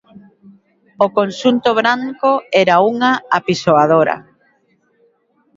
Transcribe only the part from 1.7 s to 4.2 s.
branco era unha apisoadora.